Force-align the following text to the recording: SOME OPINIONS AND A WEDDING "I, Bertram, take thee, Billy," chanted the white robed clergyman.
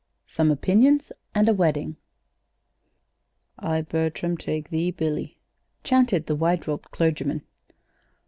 SOME 0.25 0.49
OPINIONS 0.49 1.11
AND 1.35 1.47
A 1.47 1.53
WEDDING 1.53 1.95
"I, 3.59 3.81
Bertram, 3.83 4.35
take 4.35 4.71
thee, 4.71 4.89
Billy," 4.89 5.37
chanted 5.83 6.25
the 6.25 6.35
white 6.35 6.65
robed 6.65 6.89
clergyman. 6.89 7.43